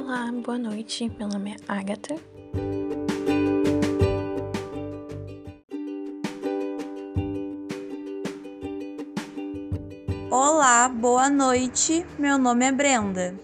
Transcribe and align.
Olá, 0.00 0.30
boa 0.30 0.56
noite. 0.56 1.10
Meu 1.18 1.26
nome 1.26 1.50
é 1.50 1.56
Agatha. 1.66 2.14
Olá, 10.30 10.88
boa 10.88 11.28
noite. 11.28 12.06
Meu 12.16 12.38
nome 12.38 12.64
é 12.64 12.70
Brenda. 12.70 13.34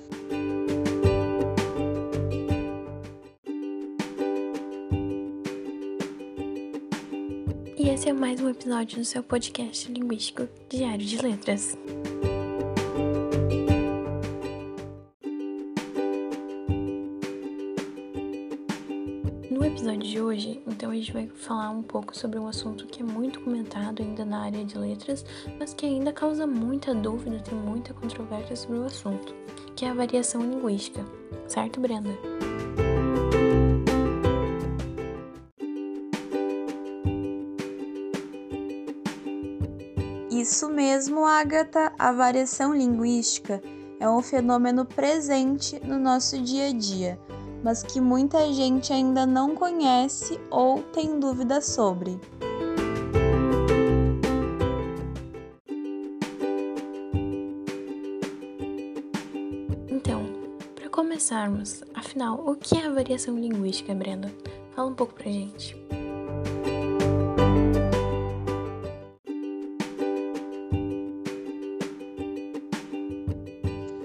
E 7.76 7.88
esse 7.88 8.08
é 8.08 8.12
mais 8.12 8.40
um 8.40 8.48
episódio 8.48 8.98
do 8.98 9.04
seu 9.04 9.24
podcast 9.24 9.90
linguístico 9.90 10.48
Diário 10.68 11.04
de 11.04 11.20
Letras. 11.20 11.76
De 20.14 20.20
hoje, 20.20 20.62
então 20.64 20.92
a 20.92 20.94
gente 20.94 21.12
vai 21.12 21.26
falar 21.26 21.70
um 21.70 21.82
pouco 21.82 22.16
sobre 22.16 22.38
um 22.38 22.46
assunto 22.46 22.86
que 22.86 23.02
é 23.02 23.04
muito 23.04 23.40
comentado 23.40 24.00
ainda 24.00 24.24
na 24.24 24.44
área 24.44 24.64
de 24.64 24.78
letras, 24.78 25.26
mas 25.58 25.74
que 25.74 25.84
ainda 25.84 26.12
causa 26.12 26.46
muita 26.46 26.94
dúvida, 26.94 27.40
tem 27.40 27.58
muita 27.58 27.92
controvérsia 27.92 28.54
sobre 28.54 28.78
o 28.78 28.84
assunto, 28.84 29.34
que 29.74 29.84
é 29.84 29.90
a 29.90 29.94
variação 29.94 30.40
linguística. 30.40 31.04
Certo, 31.48 31.80
Brenda? 31.80 32.10
Isso 40.30 40.68
mesmo, 40.68 41.24
Agatha, 41.24 41.92
a 41.98 42.12
variação 42.12 42.72
linguística 42.72 43.60
é 43.98 44.08
um 44.08 44.22
fenômeno 44.22 44.84
presente 44.84 45.80
no 45.84 45.98
nosso 45.98 46.40
dia 46.40 46.68
a 46.68 46.72
dia 46.72 47.18
mas 47.64 47.82
que 47.82 47.98
muita 47.98 48.52
gente 48.52 48.92
ainda 48.92 49.24
não 49.24 49.54
conhece 49.54 50.38
ou 50.50 50.82
tem 50.82 51.18
dúvidas 51.18 51.64
sobre. 51.64 52.20
Então, 59.88 60.26
para 60.74 60.90
começarmos, 60.90 61.82
afinal, 61.94 62.38
o 62.46 62.54
que 62.54 62.76
é 62.76 62.84
a 62.84 62.92
variação 62.92 63.38
linguística, 63.38 63.94
Brenda? 63.94 64.30
Fala 64.76 64.90
um 64.90 64.94
pouco 64.94 65.14
pra 65.14 65.24
gente. 65.24 65.74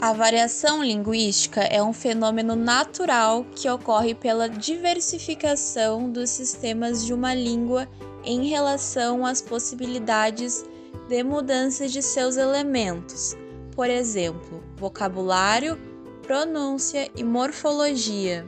A 0.10 0.14
variação 0.14 0.84
linguística 0.84 1.62
é 1.62 1.84
um 1.84 1.94
fenômeno 1.94 2.56
natural 2.56 3.46
que 3.56 3.70
ocorre 3.70 4.16
pela 4.16 4.50
diversificação 4.50 6.12
dos 6.12 6.32
sistemas 6.32 7.06
de 7.06 7.14
uma 7.14 7.36
língua 7.36 7.88
em 8.24 8.48
relação 8.48 9.24
às 9.24 9.40
possibilidades 9.40 10.66
de 11.08 11.24
mudança 11.24 11.88
de 11.88 12.02
seus 12.02 12.38
elementos, 12.38 13.38
por 13.76 13.88
exemplo, 13.88 14.64
vocabulário, 14.78 15.80
pronúncia 16.24 17.08
e 17.16 17.24
morfologia. 17.24 18.48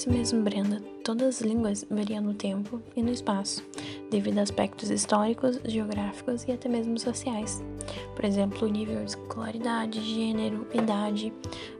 Isso 0.00 0.10
mesmo, 0.10 0.40
Brenda. 0.40 0.82
Todas 1.04 1.28
as 1.28 1.40
línguas 1.42 1.84
variam 1.90 2.22
no 2.22 2.32
tempo 2.32 2.80
e 2.96 3.02
no 3.02 3.10
espaço, 3.10 3.62
devido 4.10 4.38
a 4.38 4.42
aspectos 4.42 4.88
históricos, 4.88 5.60
geográficos 5.66 6.44
e 6.44 6.52
até 6.52 6.70
mesmo 6.70 6.98
sociais. 6.98 7.62
Por 8.16 8.24
exemplo, 8.24 8.66
o 8.66 8.70
nível 8.70 9.04
de 9.04 9.10
escolaridade, 9.10 10.00
gênero, 10.00 10.66
idade. 10.72 11.30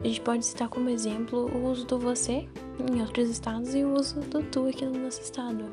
A 0.04 0.06
gente 0.06 0.20
pode 0.20 0.44
citar 0.44 0.69
como 0.69 0.91
exemplo 0.91 1.50
o 1.50 1.70
uso 1.70 1.86
do 1.86 1.98
você 1.98 2.47
em 2.92 3.00
outros 3.00 3.30
estados 3.30 3.75
e 3.75 3.84
o 3.84 3.94
uso 3.94 4.20
do 4.20 4.42
tu 4.42 4.66
aqui 4.66 4.84
no 4.84 4.98
nosso 4.98 5.22
estado. 5.22 5.70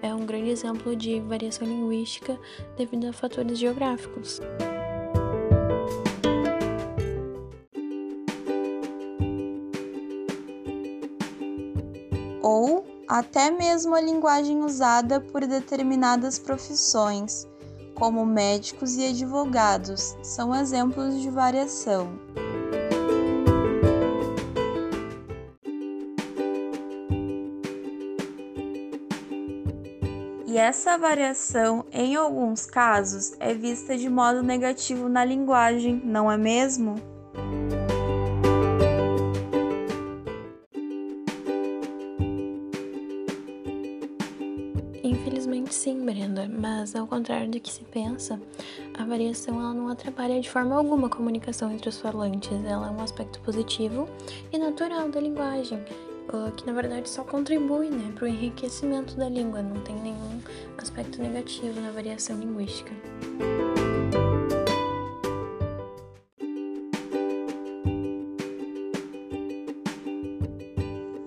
É 0.00 0.14
um 0.14 0.24
grande 0.24 0.48
exemplo 0.48 0.96
de 0.96 1.20
variação 1.20 1.68
linguística 1.68 2.40
devido 2.78 3.08
a 3.08 3.12
fatores 3.12 3.58
geográficos. 3.58 4.40
Ou 12.42 12.84
até 13.08 13.50
mesmo 13.50 13.94
a 13.94 14.00
linguagem 14.00 14.62
usada 14.62 15.20
por 15.20 15.46
determinadas 15.46 16.38
profissões, 16.38 17.46
como 17.94 18.24
médicos 18.24 18.96
e 18.96 19.08
advogados, 19.08 20.16
são 20.22 20.54
exemplos 20.54 21.20
de 21.20 21.28
variação. 21.28 22.08
E 30.46 30.58
essa 30.58 30.98
variação, 30.98 31.84
em 31.92 32.16
alguns 32.16 32.66
casos, 32.66 33.34
é 33.38 33.54
vista 33.54 33.96
de 33.96 34.08
modo 34.08 34.42
negativo 34.42 35.08
na 35.08 35.24
linguagem, 35.24 36.02
não 36.04 36.30
é 36.30 36.36
mesmo? 36.36 36.96
Sim, 45.90 46.04
Brenda, 46.04 46.48
mas 46.48 46.94
ao 46.94 47.06
contrário 47.06 47.50
do 47.50 47.58
que 47.58 47.72
se 47.72 47.82
pensa, 47.82 48.40
a 48.94 49.04
variação 49.04 49.58
ela 49.60 49.74
não 49.74 49.88
atrapalha 49.88 50.40
de 50.40 50.48
forma 50.48 50.76
alguma 50.76 51.08
a 51.08 51.10
comunicação 51.10 51.72
entre 51.72 51.88
os 51.88 51.98
falantes, 51.98 52.52
ela 52.64 52.86
é 52.86 52.90
um 52.90 53.00
aspecto 53.00 53.40
positivo 53.40 54.08
e 54.52 54.58
natural 54.58 55.08
da 55.08 55.20
linguagem, 55.20 55.82
que 56.56 56.64
na 56.64 56.72
verdade 56.72 57.08
só 57.08 57.24
contribui 57.24 57.90
né, 57.90 58.12
para 58.14 58.24
o 58.24 58.28
enriquecimento 58.28 59.16
da 59.16 59.28
língua, 59.28 59.62
não 59.62 59.80
tem 59.80 59.96
nenhum 59.96 60.40
aspecto 60.78 61.20
negativo 61.20 61.80
na 61.80 61.90
variação 61.90 62.38
linguística. 62.38 62.92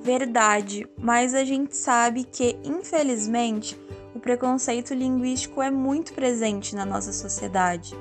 Verdade, 0.04 0.86
mas 0.98 1.34
a 1.34 1.44
gente 1.44 1.76
sabe 1.76 2.26
que, 2.26 2.58
infelizmente, 2.64 3.76
preconceito 4.24 4.94
linguístico 4.94 5.62
é 5.62 5.70
muito 5.70 6.14
presente 6.14 6.74
na 6.74 6.86
nossa 6.86 7.12
sociedade. 7.12 7.94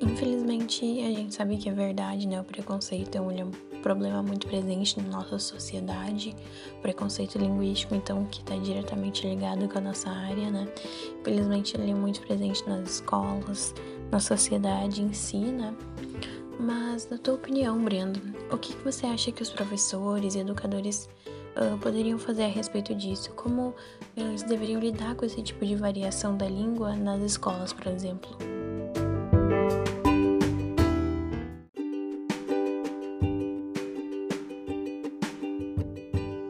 Infelizmente, 0.00 0.82
a 0.82 1.10
gente 1.10 1.34
sabe 1.34 1.58
que 1.58 1.68
é 1.68 1.72
verdade, 1.72 2.26
né? 2.26 2.40
O 2.40 2.44
preconceito 2.44 3.16
é 3.16 3.20
um 3.20 3.50
problema 3.82 4.22
muito 4.22 4.46
presente 4.46 4.98
na 4.98 5.18
nossa 5.18 5.38
sociedade, 5.38 6.34
preconceito 6.80 7.36
linguístico, 7.36 7.94
então, 7.94 8.24
que 8.24 8.40
está 8.40 8.56
diretamente 8.56 9.28
ligado 9.28 9.68
com 9.68 9.76
a 9.76 9.82
nossa 9.82 10.08
área, 10.08 10.50
né? 10.50 10.66
Infelizmente, 11.20 11.76
ele 11.76 11.90
é 11.90 11.94
muito 11.94 12.22
presente 12.22 12.66
nas 12.66 12.92
escolas, 12.92 13.74
na 14.10 14.18
sociedade 14.18 15.02
em 15.02 15.12
si, 15.12 15.36
né? 15.36 15.74
Mas, 16.58 17.08
na 17.08 17.16
tua 17.16 17.34
opinião, 17.34 17.82
Brendo, 17.84 18.20
o 18.50 18.58
que, 18.58 18.74
que 18.74 18.84
você 18.84 19.06
acha 19.06 19.30
que 19.30 19.42
os 19.42 19.50
professores 19.50 20.34
e 20.34 20.40
educadores 20.40 21.08
uh, 21.56 21.78
poderiam 21.78 22.18
fazer 22.18 22.44
a 22.44 22.48
respeito 22.48 22.94
disso? 22.96 23.30
Como 23.34 23.72
eles 24.16 24.42
deveriam 24.42 24.80
lidar 24.80 25.14
com 25.14 25.24
esse 25.24 25.40
tipo 25.40 25.64
de 25.64 25.76
variação 25.76 26.36
da 26.36 26.48
língua 26.48 26.96
nas 26.96 27.22
escolas, 27.22 27.72
por 27.72 27.86
exemplo? 27.86 28.36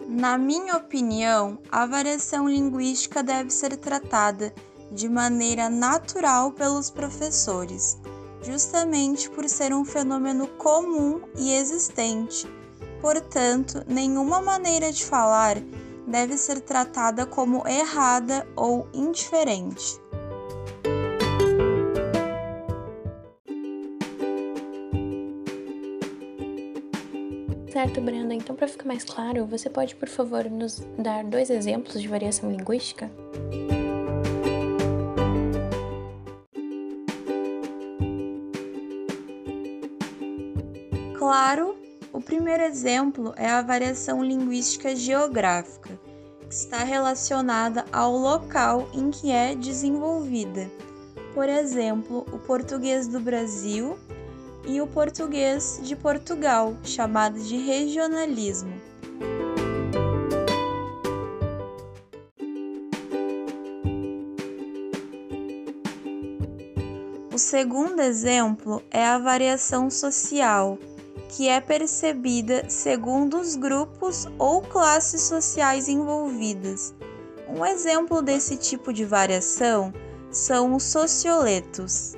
Na 0.09 0.39
minha 0.39 0.77
opinião, 0.77 1.59
a 1.71 1.85
variação 1.85 2.49
linguística 2.49 3.23
deve 3.23 3.51
ser 3.51 3.77
tratada 3.77 4.55
de 4.91 5.07
maneira 5.07 5.69
natural 5.69 6.51
pelos 6.53 6.91
professores, 6.91 8.01
justamente 8.43 9.29
por 9.31 9.49
ser 9.49 9.73
um 9.73 9.85
fenômeno 9.85 10.47
comum 10.47 11.21
e 11.37 11.53
existente. 11.53 12.47
Portanto, 13.01 13.85
nenhuma 13.87 14.41
maneira 14.41 14.91
de 14.91 15.05
falar 15.05 15.57
deve 16.07 16.37
ser 16.37 16.61
tratada 16.61 17.27
como 17.27 17.67
errada 17.69 18.47
ou 18.57 18.89
indiferente. 18.93 20.01
Certo, 27.71 28.01
Brenda. 28.01 28.35
Então, 28.35 28.57
para 28.57 28.67
ficar 28.67 28.87
mais 28.87 29.05
claro, 29.05 29.47
você 29.47 29.71
pode, 29.71 29.95
por 29.95 30.09
favor, 30.09 30.51
nos 30.51 30.81
dar 30.99 31.23
dois 31.23 31.49
exemplos 31.49 32.03
de 32.03 32.09
variação 32.09 32.51
linguística? 32.51 33.09
Claro, 41.39 41.79
O 42.13 42.21
primeiro 42.21 42.63
exemplo 42.63 43.35
é 43.37 43.49
a 43.49 43.61
variação 43.61 44.25
linguística 44.25 44.97
geográfica, 44.97 45.91
que 46.49 46.55
está 46.55 46.83
relacionada 46.83 47.85
ao 47.93 48.17
local 48.17 48.89
em 48.95 49.11
que 49.11 49.31
é 49.31 49.55
desenvolvida. 49.55 50.71
Por 51.35 51.49
exemplo, 51.49 52.27
o 52.33 52.39
português 52.39 53.07
do 53.07 53.21
Brasil 53.21 53.99
e 54.67 54.81
o 54.81 54.87
português 54.87 55.79
de 55.83 55.95
Portugal, 55.95 56.75
chamado 56.83 57.39
de 57.39 57.59
regionalismo. 57.59 58.73
O 67.31 67.39
segundo 67.39 68.01
exemplo 68.01 68.83
é 68.91 69.07
a 69.07 69.19
variação 69.19 69.91
social, 69.91 70.79
que 71.29 71.49
é 71.49 71.61
percebida 71.61 72.69
segundo 72.69 73.39
os 73.39 73.55
grupos 73.55 74.27
ou 74.39 74.63
classes 74.63 75.23
sociais 75.23 75.89
envolvidas. 75.89 76.95
Um 77.49 77.65
exemplo 77.65 78.21
desse 78.23 78.57
tipo 78.57 78.93
de 78.93 79.05
variação 79.05 79.93
são 80.31 80.75
os 80.75 80.85
socioletos. 80.85 82.15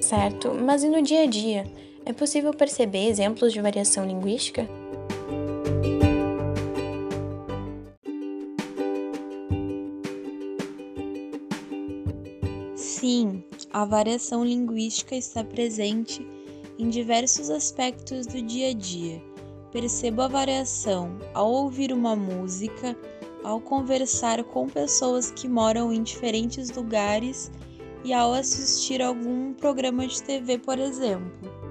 Certo, 0.00 0.54
mas 0.54 0.84
e 0.84 0.88
no 0.88 1.02
dia 1.02 1.22
a 1.22 1.26
dia? 1.26 1.64
É 2.04 2.12
possível 2.12 2.54
perceber 2.54 3.08
exemplos 3.08 3.52
de 3.52 3.60
variação 3.60 4.06
linguística? 4.06 4.68
Sim, 12.98 13.44
a 13.74 13.84
variação 13.84 14.42
linguística 14.42 15.14
está 15.14 15.44
presente 15.44 16.26
em 16.78 16.88
diversos 16.88 17.50
aspectos 17.50 18.26
do 18.26 18.40
dia 18.40 18.70
a 18.70 18.72
dia. 18.72 19.22
Percebo 19.70 20.22
a 20.22 20.28
variação 20.28 21.18
ao 21.34 21.52
ouvir 21.52 21.92
uma 21.92 22.16
música, 22.16 22.96
ao 23.44 23.60
conversar 23.60 24.42
com 24.44 24.66
pessoas 24.66 25.30
que 25.30 25.46
moram 25.46 25.92
em 25.92 26.02
diferentes 26.02 26.70
lugares 26.70 27.52
e 28.02 28.14
ao 28.14 28.32
assistir 28.32 29.02
algum 29.02 29.52
programa 29.52 30.06
de 30.06 30.22
TV, 30.22 30.56
por 30.56 30.78
exemplo. 30.78 31.65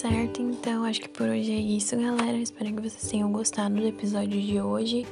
Certo, 0.00 0.40
então 0.40 0.82
acho 0.84 0.98
que 0.98 1.10
por 1.10 1.28
hoje 1.28 1.52
é 1.52 1.58
isso, 1.60 1.94
galera. 1.94 2.38
Espero 2.38 2.72
que 2.72 2.88
vocês 2.88 3.06
tenham 3.10 3.30
gostado 3.30 3.74
do 3.74 3.86
episódio 3.86 4.40
de 4.40 4.58
hoje. 4.58 5.06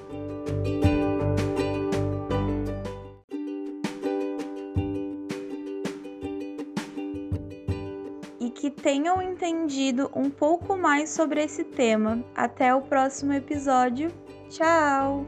que 8.55 8.71
tenham 8.73 9.23
entendido 9.23 10.11
um 10.17 10.29
pouco 10.29 10.77
mais 10.77 11.11
sobre 11.11 11.45
esse 11.45 11.63
tema. 11.63 12.25
Até 12.35 12.75
o 12.75 12.81
próximo 12.81 13.33
episódio. 13.33 14.11
Tchau! 14.49 15.25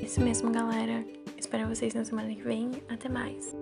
Isso 0.00 0.20
mesmo, 0.22 0.50
galera. 0.50 1.17
Espero 1.48 1.66
vocês 1.66 1.94
na 1.94 2.04
semana 2.04 2.34
que 2.34 2.42
vem. 2.42 2.72
Até 2.90 3.08
mais! 3.08 3.56